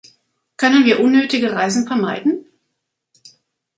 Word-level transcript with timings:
Können 0.57 0.85
wir 0.85 0.99
unnötige 0.99 1.51
Reisen 1.53 1.85
vermeiden? 1.85 2.47